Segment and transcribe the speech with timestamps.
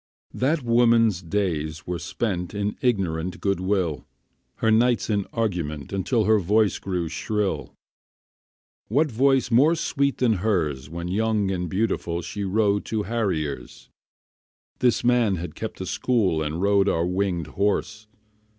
[0.33, 4.03] That woman's days were spent In ignorant good will,
[4.55, 7.75] Her nights in argument Until her voice grew shrill.
[8.87, 13.89] What voice more sweet than hers When young and beautiful, She rode to harriers?
[14.79, 18.07] This man had kept a school And rode our winged horse.